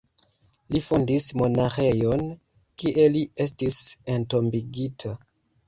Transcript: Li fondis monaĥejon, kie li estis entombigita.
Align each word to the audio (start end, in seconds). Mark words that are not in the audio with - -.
Li 0.75 0.79
fondis 0.85 1.27
monaĥejon, 1.41 2.25
kie 2.83 3.07
li 3.19 3.23
estis 3.47 3.81
entombigita. 4.17 5.17